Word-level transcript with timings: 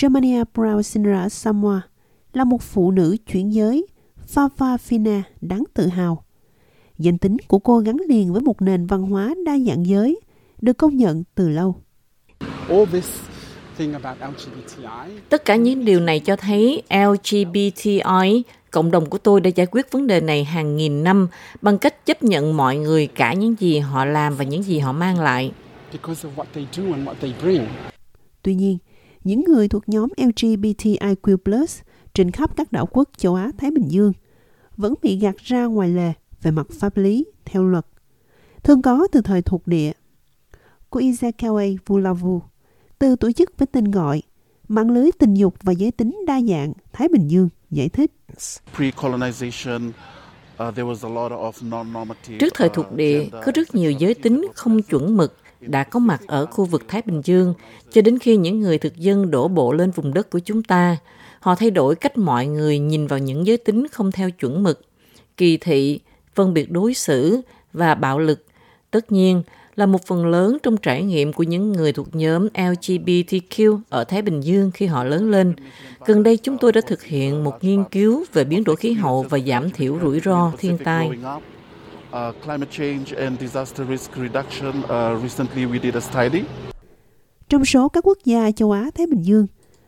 Germania 0.00 0.42
Brown 0.54 0.82
sinh 0.82 1.02
ra 1.02 1.22
ở 1.22 1.28
Samoa, 1.28 1.80
là 2.32 2.44
một 2.44 2.62
phụ 2.62 2.90
nữ 2.90 3.16
chuyển 3.26 3.54
giới, 3.54 3.86
Fafa 4.34 4.76
Fina 4.88 5.22
đáng 5.40 5.64
tự 5.74 5.86
hào. 5.86 6.24
Danh 6.98 7.18
tính 7.18 7.36
của 7.48 7.58
cô 7.58 7.78
gắn 7.78 7.96
liền 8.08 8.32
với 8.32 8.42
một 8.42 8.62
nền 8.62 8.86
văn 8.86 9.02
hóa 9.02 9.34
đa 9.46 9.58
dạng 9.58 9.86
giới, 9.86 10.20
được 10.60 10.72
công 10.72 10.96
nhận 10.96 11.24
từ 11.34 11.48
lâu. 11.48 11.76
Tất 15.28 15.44
cả 15.44 15.56
những 15.56 15.84
điều 15.84 16.00
này 16.00 16.20
cho 16.20 16.36
thấy 16.36 16.82
LGBTI, 16.90 18.42
cộng 18.70 18.90
đồng 18.90 19.10
của 19.10 19.18
tôi 19.18 19.40
đã 19.40 19.50
giải 19.54 19.66
quyết 19.70 19.92
vấn 19.92 20.06
đề 20.06 20.20
này 20.20 20.44
hàng 20.44 20.76
nghìn 20.76 21.04
năm 21.04 21.28
bằng 21.62 21.78
cách 21.78 22.06
chấp 22.06 22.22
nhận 22.22 22.56
mọi 22.56 22.76
người 22.76 23.06
cả 23.06 23.32
những 23.32 23.54
gì 23.58 23.78
họ 23.78 24.04
làm 24.04 24.36
và 24.36 24.44
những 24.44 24.62
gì 24.62 24.78
họ 24.78 24.92
mang 24.92 25.20
lại. 25.20 25.52
Tuy 28.42 28.54
nhiên, 28.54 28.78
những 29.24 29.44
người 29.44 29.68
thuộc 29.68 29.88
nhóm 29.88 30.08
LGBTIQ+, 30.16 31.66
trên 32.14 32.30
khắp 32.30 32.56
các 32.56 32.72
đảo 32.72 32.86
quốc 32.86 33.08
châu 33.16 33.34
Á 33.34 33.50
Thái 33.58 33.70
Bình 33.70 33.88
Dương 33.88 34.12
vẫn 34.76 34.94
bị 35.02 35.18
gạt 35.18 35.36
ra 35.36 35.64
ngoài 35.64 35.88
lề 35.88 36.12
về 36.42 36.50
mặt 36.50 36.66
pháp 36.80 36.96
lý 36.96 37.26
theo 37.44 37.64
luật, 37.64 37.86
thường 38.62 38.82
có 38.82 39.08
từ 39.12 39.20
thời 39.20 39.42
thuộc 39.42 39.66
địa. 39.66 39.92
Cô 40.90 41.00
Izakawa 41.00 41.76
Vulavu, 41.86 42.40
từ 42.98 43.16
tổ 43.16 43.32
chức 43.32 43.58
với 43.58 43.66
tên 43.66 43.90
gọi 43.90 44.22
Mạng 44.68 44.90
lưới 44.90 45.10
tình 45.18 45.34
dục 45.34 45.54
và 45.62 45.72
giới 45.72 45.90
tính 45.90 46.20
đa 46.26 46.40
dạng 46.40 46.72
Thái 46.92 47.08
Bình 47.08 47.28
Dương 47.28 47.48
giải 47.70 47.88
thích. 47.88 48.12
Trước 52.38 52.54
thời 52.54 52.68
thuộc 52.68 52.92
địa, 52.92 53.28
có 53.32 53.52
rất 53.54 53.74
nhiều 53.74 53.90
giới 53.90 54.14
tính 54.14 54.46
không 54.54 54.82
chuẩn 54.82 55.16
mực 55.16 55.36
đã 55.66 55.84
có 55.84 56.00
mặt 56.00 56.20
ở 56.26 56.46
khu 56.46 56.64
vực 56.64 56.84
Thái 56.88 57.02
Bình 57.06 57.20
Dương, 57.24 57.54
cho 57.92 58.02
đến 58.02 58.18
khi 58.18 58.36
những 58.36 58.60
người 58.60 58.78
thực 58.78 58.96
dân 58.96 59.30
đổ 59.30 59.48
bộ 59.48 59.72
lên 59.72 59.90
vùng 59.90 60.14
đất 60.14 60.30
của 60.30 60.38
chúng 60.38 60.62
ta. 60.62 60.96
Họ 61.40 61.54
thay 61.54 61.70
đổi 61.70 61.94
cách 61.94 62.18
mọi 62.18 62.46
người 62.46 62.78
nhìn 62.78 63.06
vào 63.06 63.18
những 63.18 63.46
giới 63.46 63.56
tính 63.56 63.86
không 63.92 64.12
theo 64.12 64.30
chuẩn 64.30 64.62
mực, 64.62 64.80
kỳ 65.36 65.56
thị, 65.56 66.00
phân 66.34 66.54
biệt 66.54 66.70
đối 66.70 66.94
xử 66.94 67.40
và 67.72 67.94
bạo 67.94 68.18
lực. 68.18 68.44
Tất 68.90 69.12
nhiên, 69.12 69.42
là 69.76 69.86
một 69.86 70.06
phần 70.06 70.26
lớn 70.26 70.58
trong 70.62 70.76
trải 70.76 71.02
nghiệm 71.02 71.32
của 71.32 71.42
những 71.42 71.72
người 71.72 71.92
thuộc 71.92 72.16
nhóm 72.16 72.48
LGBTQ 72.54 73.78
ở 73.88 74.04
Thái 74.04 74.22
Bình 74.22 74.40
Dương 74.40 74.70
khi 74.70 74.86
họ 74.86 75.04
lớn 75.04 75.30
lên. 75.30 75.54
Gần 76.06 76.22
đây 76.22 76.36
chúng 76.36 76.58
tôi 76.58 76.72
đã 76.72 76.80
thực 76.86 77.02
hiện 77.02 77.44
một 77.44 77.64
nghiên 77.64 77.84
cứu 77.84 78.24
về 78.32 78.44
biến 78.44 78.64
đổi 78.64 78.76
khí 78.76 78.92
hậu 78.92 79.22
và 79.22 79.38
giảm 79.38 79.70
thiểu 79.70 79.98
rủi 80.02 80.20
ro 80.20 80.52
thiên 80.58 80.78
tai. 80.84 81.10
Trong 87.48 87.64
số 87.64 87.88
các 87.88 88.06
quốc 88.06 88.18
gia 88.24 88.50
châu 88.50 88.70
Á 88.70 88.90
Thái 88.94 89.06
Bình 89.06 89.22
Dương, 89.22 89.46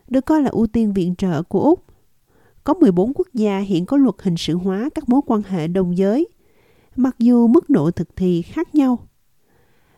được 0.09 0.25
coi 0.25 0.43
là 0.43 0.51
ưu 0.51 0.67
tiên 0.67 0.93
viện 0.93 1.15
trợ 1.15 1.43
của 1.43 1.61
Úc, 1.61 1.85
có 2.65 2.75
14 2.75 3.13
quốc 3.15 3.29
gia 3.35 3.59
hiện 3.59 3.87
có 3.87 3.97
luật 3.97 4.15
hình 4.23 4.37
sự 4.37 4.55
hóa 4.55 4.89
các 4.95 5.09
mối 5.09 5.21
quan 5.27 5.43
hệ 5.43 5.69
đồng 5.69 5.97
giới, 5.97 6.29
mặc 6.97 7.17
dù 7.19 7.47
mức 7.47 7.71
độ 7.71 7.91
thực 7.91 8.17
thi 8.17 8.43
khác 8.43 8.75
nhau. 8.75 8.99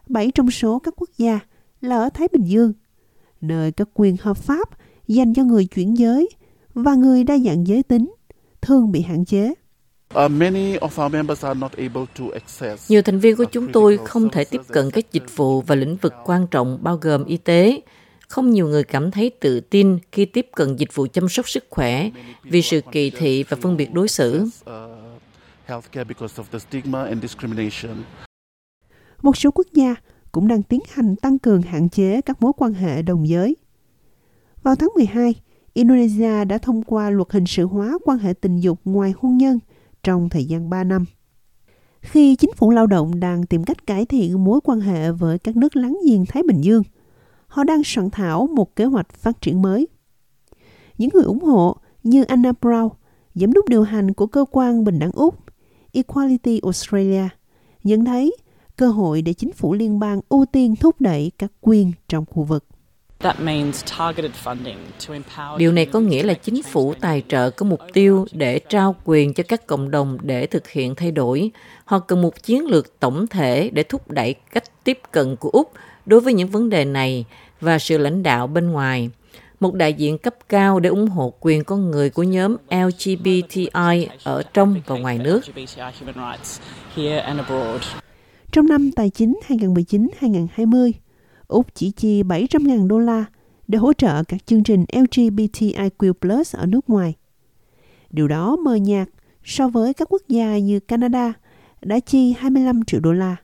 7 0.09 0.31
trong 0.31 0.51
số 0.51 0.79
các 0.79 0.95
quốc 0.97 1.11
gia 1.17 1.41
là 1.81 1.97
ở 1.97 2.09
Thái 2.11 2.29
Bình 2.33 2.45
Dương, 2.45 2.73
nơi 3.41 3.73
các 3.73 3.89
quyền 3.95 4.17
hợp 4.21 4.37
pháp 4.37 4.69
dành 5.07 5.35
cho 5.35 5.45
người 5.45 5.67
chuyển 5.67 5.99
giới 5.99 6.29
và 6.75 6.95
người 6.95 7.25
đa 7.25 7.39
dạng 7.39 7.67
giới 7.67 7.83
tính 7.83 8.15
thường 8.61 8.93
bị 8.93 9.01
hạn 9.01 9.25
chế. 9.25 9.55
Uh, 10.15 10.33
Nhiều 12.89 13.03
thành 13.03 13.19
viên 13.19 13.37
của 13.37 13.45
chúng 13.45 13.73
tôi 13.73 13.99
không 14.05 14.31
thể 14.31 14.45
tiếp 14.45 14.61
cận 14.69 14.91
các 14.91 15.13
dịch 15.13 15.37
vụ 15.37 15.61
và 15.61 15.75
lĩnh 15.75 15.97
vực 15.97 16.15
quan 16.25 16.47
trọng 16.47 16.79
bao 16.83 16.97
gồm 16.97 17.25
y 17.25 17.37
tế. 17.37 17.81
Không 18.29 18.51
nhiều 18.51 18.69
người 18.69 18.85
cảm 18.85 19.11
thấy 19.11 19.31
tự 19.31 19.61
tin 19.61 19.99
khi 20.13 20.25
tiếp 20.25 20.49
cận 20.55 20.77
dịch 20.77 20.95
vụ 20.95 21.07
chăm 21.13 21.29
sóc 21.29 21.49
sức 21.49 21.65
khỏe 21.71 22.11
vì 22.43 22.63
sự 22.63 22.81
kỳ 22.93 23.11
thị 23.11 23.45
và 23.49 23.57
phân 23.61 23.77
biệt 23.77 23.93
đối 23.93 24.09
xử. 24.09 24.47
Một 29.23 29.37
số 29.37 29.51
quốc 29.51 29.67
gia 29.73 29.95
cũng 30.33 30.49
đang 30.49 30.63
tiến 30.63 30.81
hành 30.89 31.17
tăng 31.17 31.39
cường 31.39 31.63
hạn 31.63 31.89
chế 31.89 32.21
các 32.21 32.43
mối 32.43 32.53
quan 32.57 32.75
hệ 32.75 33.03
đồng 33.03 33.29
giới. 33.29 33.57
Vào 34.63 34.75
tháng 34.75 34.91
12, 34.95 35.35
Indonesia 35.73 36.45
đã 36.45 36.59
thông 36.59 36.83
qua 36.83 37.11
luật 37.11 37.29
hình 37.31 37.47
sự 37.47 37.65
hóa 37.67 37.99
quan 38.05 38.19
hệ 38.19 38.33
tình 38.33 38.61
dục 38.61 38.81
ngoài 38.85 39.13
hôn 39.19 39.37
nhân 39.39 39.59
trong 40.03 40.29
thời 40.29 40.45
gian 40.45 40.71
3 40.71 40.85
năm. 40.85 41.05
Khi 42.01 42.37
chính 42.37 42.51
phủ 42.57 42.71
lao 42.71 42.87
động 42.87 43.21
đang 43.21 43.47
tìm 43.47 43.65
cách 43.65 43.87
cải 43.87 44.07
thiện 44.07 44.45
mối 44.45 44.61
quan 44.65 44.81
hệ 44.81 45.13
với 45.13 45.39
các 45.39 45.57
nước 45.57 45.77
láng 45.77 45.99
giềng 46.09 46.27
Thái 46.27 46.43
Bình 46.43 46.61
Dương, 46.61 46.83
họ 47.47 47.65
đang 47.65 47.85
soạn 47.85 48.11
thảo 48.11 48.47
một 48.47 48.77
kế 48.77 48.85
hoạch 48.85 49.13
phát 49.13 49.41
triển 49.41 49.63
mới. 49.63 49.89
Những 50.99 51.11
người 51.15 51.23
ủng 51.23 51.41
hộ 51.45 51.77
như 52.03 52.23
Anna 52.23 52.53
Brown, 52.61 52.89
giám 53.35 53.53
đốc 53.53 53.69
điều 53.69 53.83
hành 53.83 54.15
của 54.15 54.27
cơ 54.27 54.45
quan 54.51 54.85
bình 54.85 54.99
đẳng 54.99 55.13
Úc, 55.13 55.35
Equality 55.93 56.61
Australia, 56.63 57.29
nhận 57.85 58.05
thấy 58.05 58.37
cơ 58.77 58.89
hội 58.89 59.23
để 59.23 59.33
chính 59.33 59.53
phủ 59.53 59.75
liên 59.75 59.99
bang 59.99 60.21
ưu 60.29 60.45
tiên 60.45 60.77
thúc 60.77 61.01
đẩy 61.01 61.33
các 61.39 61.53
quyền 61.61 61.93
trong 62.09 62.25
khu 62.27 62.43
vực. 62.43 62.65
Điều 65.59 65.73
này 65.73 65.87
có 65.87 66.01
nghĩa 66.01 66.23
là 66.23 66.35
chính 66.35 66.63
phủ 66.63 66.95
tài 67.01 67.23
trợ 67.29 67.51
có 67.51 67.67
mục 67.67 67.81
tiêu 67.93 68.27
để 68.33 68.59
trao 68.59 68.97
quyền 69.05 69.35
cho 69.35 69.43
các 69.49 69.67
cộng 69.67 69.91
đồng 69.91 70.19
để 70.23 70.47
thực 70.47 70.69
hiện 70.69 70.95
thay 70.95 71.13
đổi. 71.13 71.51
Họ 71.85 71.99
cần 71.99 72.23
một 72.23 72.43
chiến 72.43 72.67
lược 72.67 73.01
tổng 73.01 73.27
thể 73.27 73.71
để 73.73 73.83
thúc 73.83 74.11
đẩy 74.11 74.35
cách 74.35 74.85
tiếp 74.85 74.99
cận 75.13 75.37
của 75.37 75.51
Úc 75.51 75.73
đối 76.07 76.21
với 76.21 76.33
những 76.35 76.49
vấn 76.49 76.71
đề 76.71 76.85
này 76.85 77.25
và 77.61 77.79
sự 77.79 77.99
lãnh 77.99 78.23
đạo 78.23 78.47
bên 78.47 78.71
ngoài. 78.71 79.11
Một 79.61 79.75
đại 79.75 79.93
diện 79.93 80.19
cấp 80.19 80.35
cao 80.49 80.81
để 80.81 80.91
ủng 80.91 81.09
hộ 81.09 81.33
quyền 81.41 81.65
con 81.65 81.91
người 81.91 82.11
của 82.11 82.23
nhóm 82.23 82.57
LGBTI 82.71 84.09
ở 84.25 84.43
trong 84.55 84.81
và 84.87 84.99
ngoài 84.99 85.19
nước. 85.19 85.41
Trong 88.53 88.67
năm 88.67 88.91
tài 88.97 89.11
chính 89.11 89.41
2019-2020, 89.49 90.93
Úc 91.49 91.75
chỉ 91.75 91.91
chi 91.91 92.23
700.000 92.23 92.87
đô 92.87 92.99
la 92.99 93.25
để 93.69 93.79
hỗ 93.79 93.93
trợ 93.93 94.25
các 94.25 94.47
chương 94.47 94.63
trình 94.63 94.85
LGBTIQ+ 94.93 96.45
ở 96.53 96.67
nước 96.67 96.91
ngoài. 96.91 97.15
Điều 98.11 98.29
đó 98.29 98.57
mờ 98.57 98.75
nhạt 98.75 99.09
so 99.45 99.69
với 99.69 99.95
các 99.95 100.09
quốc 100.13 100.23
gia 100.29 100.59
như 100.59 100.81
Canada 100.81 101.33
đã 101.81 102.01
chi 102.01 102.35
25 102.39 102.85
triệu 102.85 103.01
đô 103.01 103.13
la 103.13 103.37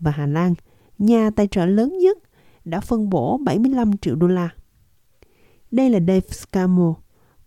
và 0.00 0.10
Hà 0.10 0.26
Lan, 0.26 0.54
nhà 0.98 1.30
tài 1.36 1.46
trợ 1.46 1.66
lớn 1.66 1.98
nhất, 1.98 2.18
đã 2.64 2.80
phân 2.80 3.10
bổ 3.10 3.38
75 3.44 3.96
triệu 3.96 4.14
đô 4.14 4.26
la. 4.26 4.48
Đây 5.70 5.90
là 5.90 5.98
Dave 5.98 6.28
Scamo, 6.30 6.94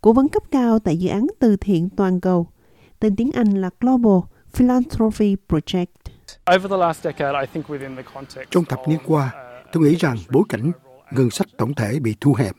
cố 0.00 0.12
vấn 0.12 0.28
cấp 0.28 0.42
cao 0.50 0.78
tại 0.78 0.96
dự 0.96 1.08
án 1.08 1.26
từ 1.38 1.56
thiện 1.56 1.88
toàn 1.90 2.20
cầu, 2.20 2.48
tên 3.00 3.16
tiếng 3.16 3.30
Anh 3.32 3.60
là 3.60 3.70
Global 3.80 4.28
Philanthropy 4.52 5.36
Project. 5.48 5.86
Trong 8.50 8.64
thập 8.64 8.88
niên 8.88 8.98
qua, 9.06 9.49
tôi 9.72 9.82
nghĩ 9.82 9.94
rằng 9.94 10.16
bối 10.30 10.42
cảnh 10.48 10.72
ngân 11.12 11.30
sách 11.30 11.46
tổng 11.56 11.74
thể 11.74 12.00
bị 12.00 12.16
thu 12.20 12.34
hẹp, 12.34 12.56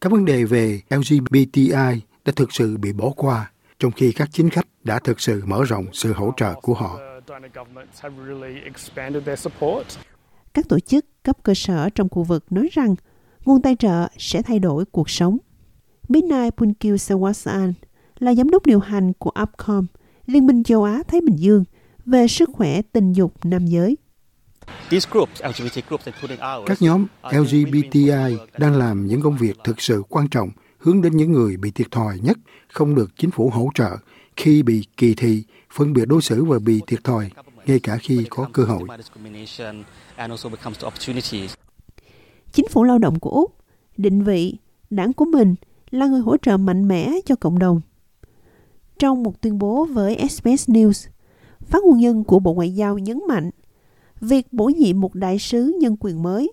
các 0.00 0.12
vấn 0.12 0.24
đề 0.24 0.44
về 0.44 0.80
LGBTI 0.90 2.00
đã 2.24 2.32
thực 2.36 2.52
sự 2.52 2.76
bị 2.76 2.92
bỏ 2.92 3.10
qua, 3.16 3.50
trong 3.78 3.92
khi 3.92 4.12
các 4.12 4.28
chính 4.32 4.50
khách 4.50 4.66
đã 4.84 4.98
thực 4.98 5.20
sự 5.20 5.42
mở 5.46 5.64
rộng 5.64 5.86
sự 5.92 6.12
hỗ 6.12 6.32
trợ 6.36 6.54
của 6.54 6.74
họ. 6.74 7.00
Các 10.54 10.68
tổ 10.68 10.80
chức 10.80 11.06
cấp 11.22 11.36
cơ 11.42 11.54
sở 11.54 11.88
trong 11.94 12.08
khu 12.08 12.22
vực 12.22 12.52
nói 12.52 12.68
rằng 12.72 12.94
nguồn 13.44 13.62
tài 13.62 13.76
trợ 13.76 14.08
sẽ 14.18 14.42
thay 14.42 14.58
đổi 14.58 14.84
cuộc 14.84 15.10
sống. 15.10 15.38
Binay 16.08 16.50
Punkil 16.50 16.94
Sawasan 16.94 17.72
là 18.18 18.34
giám 18.34 18.50
đốc 18.50 18.66
điều 18.66 18.78
hành 18.78 19.12
của 19.12 19.30
UPCOM, 19.42 19.86
Liên 20.26 20.46
minh 20.46 20.64
châu 20.64 20.84
Á 20.84 21.02
Thái 21.08 21.20
Bình 21.20 21.36
Dương– 21.36 21.64
về 22.08 22.28
sức 22.28 22.50
khỏe 22.52 22.82
tình 22.82 23.12
dục 23.12 23.32
nam 23.44 23.66
giới. 23.66 23.96
Các 26.66 26.82
nhóm 26.82 27.06
LGBTI 27.22 28.36
đang 28.58 28.76
làm 28.76 29.06
những 29.06 29.20
công 29.20 29.36
việc 29.36 29.56
thực 29.64 29.80
sự 29.80 30.02
quan 30.08 30.28
trọng 30.28 30.50
hướng 30.78 31.02
đến 31.02 31.16
những 31.16 31.32
người 31.32 31.56
bị 31.56 31.70
thiệt 31.70 31.90
thòi 31.90 32.18
nhất 32.18 32.38
không 32.72 32.94
được 32.94 33.10
chính 33.16 33.30
phủ 33.30 33.50
hỗ 33.50 33.68
trợ 33.74 33.96
khi 34.36 34.62
bị 34.62 34.84
kỳ 34.96 35.14
thị, 35.14 35.44
phân 35.72 35.92
biệt 35.92 36.04
đối 36.04 36.22
xử 36.22 36.44
và 36.44 36.58
bị 36.58 36.80
thiệt 36.86 37.04
thòi, 37.04 37.30
ngay 37.66 37.80
cả 37.80 37.96
khi 37.96 38.26
có 38.30 38.48
cơ 38.52 38.64
hội. 38.64 38.88
Chính 42.52 42.68
phủ 42.68 42.84
lao 42.84 42.98
động 42.98 43.18
của 43.18 43.30
Úc 43.30 43.54
định 43.96 44.24
vị 44.24 44.56
đảng 44.90 45.12
của 45.12 45.24
mình 45.24 45.54
là 45.90 46.06
người 46.06 46.20
hỗ 46.20 46.36
trợ 46.36 46.56
mạnh 46.56 46.88
mẽ 46.88 47.12
cho 47.26 47.34
cộng 47.34 47.58
đồng. 47.58 47.80
Trong 48.98 49.22
một 49.22 49.40
tuyên 49.40 49.58
bố 49.58 49.84
với 49.84 50.28
SBS 50.28 50.70
News, 50.70 51.08
phát 51.60 51.82
ngôn 51.84 51.98
nhân 51.98 52.24
của 52.24 52.38
Bộ 52.38 52.54
Ngoại 52.54 52.74
giao 52.74 52.98
nhấn 52.98 53.20
mạnh 53.28 53.50
việc 54.20 54.52
bổ 54.52 54.66
nhiệm 54.66 55.00
một 55.00 55.14
đại 55.14 55.38
sứ 55.38 55.76
nhân 55.80 55.96
quyền 56.00 56.22
mới, 56.22 56.52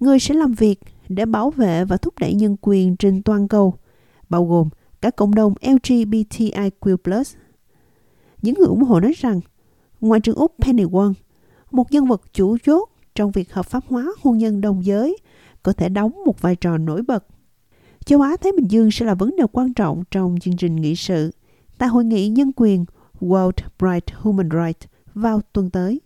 người 0.00 0.18
sẽ 0.18 0.34
làm 0.34 0.52
việc 0.52 0.80
để 1.08 1.26
bảo 1.26 1.50
vệ 1.50 1.84
và 1.84 1.96
thúc 1.96 2.14
đẩy 2.18 2.34
nhân 2.34 2.56
quyền 2.60 2.96
trên 2.96 3.22
toàn 3.22 3.48
cầu, 3.48 3.74
bao 4.28 4.46
gồm 4.46 4.68
cả 5.00 5.10
cộng 5.10 5.34
đồng 5.34 5.54
LGBTIQ+. 5.60 7.24
Những 8.42 8.54
người 8.58 8.66
ủng 8.66 8.82
hộ 8.82 9.00
nói 9.00 9.12
rằng, 9.16 9.40
Ngoại 10.00 10.20
trưởng 10.20 10.36
Úc 10.36 10.54
Penny 10.60 10.84
Wong, 10.84 11.12
một 11.70 11.92
nhân 11.92 12.06
vật 12.06 12.22
chủ 12.32 12.56
chốt 12.64 12.88
trong 13.14 13.30
việc 13.30 13.52
hợp 13.52 13.66
pháp 13.66 13.84
hóa 13.88 14.06
hôn 14.22 14.38
nhân 14.38 14.60
đồng 14.60 14.84
giới, 14.84 15.18
có 15.62 15.72
thể 15.72 15.88
đóng 15.88 16.12
một 16.26 16.42
vai 16.42 16.56
trò 16.56 16.78
nổi 16.78 17.02
bật. 17.02 17.26
Châu 18.04 18.20
Á-Thái 18.20 18.52
Bình 18.52 18.70
Dương 18.70 18.90
sẽ 18.90 19.06
là 19.06 19.14
vấn 19.14 19.36
đề 19.36 19.44
quan 19.52 19.74
trọng 19.74 20.04
trong 20.10 20.36
chương 20.40 20.56
trình 20.56 20.76
nghị 20.76 20.96
sự 20.96 21.30
tại 21.78 21.88
Hội 21.88 22.04
nghị 22.04 22.28
Nhân 22.28 22.50
quyền 22.56 22.84
World 23.20 23.52
Bright 23.78 24.10
Human 24.14 24.48
Rights 24.50 24.86
vào 25.14 25.40
tuần 25.52 25.70
tới. 25.70 26.00